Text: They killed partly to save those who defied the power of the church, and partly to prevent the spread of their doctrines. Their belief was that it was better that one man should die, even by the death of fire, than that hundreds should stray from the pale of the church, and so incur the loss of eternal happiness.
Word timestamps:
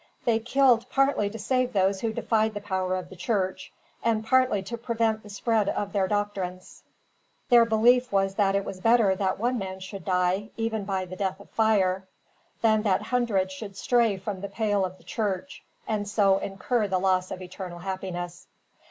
They 0.25 0.39
killed 0.39 0.89
partly 0.89 1.29
to 1.29 1.37
save 1.37 1.73
those 1.73 2.01
who 2.01 2.11
defied 2.11 2.55
the 2.55 2.59
power 2.59 2.95
of 2.95 3.09
the 3.09 3.15
church, 3.15 3.71
and 4.03 4.25
partly 4.25 4.63
to 4.63 4.75
prevent 4.75 5.21
the 5.21 5.29
spread 5.29 5.69
of 5.69 5.93
their 5.93 6.07
doctrines. 6.07 6.81
Their 7.49 7.65
belief 7.65 8.11
was 8.11 8.33
that 8.33 8.55
it 8.55 8.65
was 8.65 8.79
better 8.79 9.13
that 9.13 9.37
one 9.37 9.59
man 9.59 9.79
should 9.79 10.03
die, 10.03 10.49
even 10.57 10.85
by 10.85 11.05
the 11.05 11.15
death 11.15 11.39
of 11.39 11.51
fire, 11.51 12.07
than 12.63 12.81
that 12.81 13.03
hundreds 13.03 13.53
should 13.53 13.77
stray 13.77 14.17
from 14.17 14.41
the 14.41 14.49
pale 14.49 14.85
of 14.85 14.97
the 14.97 15.03
church, 15.03 15.61
and 15.87 16.07
so 16.07 16.39
incur 16.39 16.87
the 16.87 16.97
loss 16.97 17.29
of 17.29 17.39
eternal 17.43 17.77
happiness. 17.77 18.47